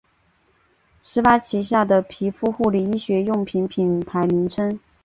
[1.03, 4.79] 施巴旗下的皮肤护理医学用品品牌名称。